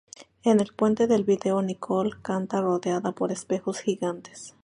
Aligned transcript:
En 0.41 0.59
el 0.61 0.73
puente 0.73 1.05
del 1.05 1.25
vídeo 1.25 1.61
Nicole 1.61 2.09
canta, 2.23 2.59
rodeada 2.59 3.11
por 3.11 3.31
espejos 3.31 3.77
gigantes. 3.81 4.55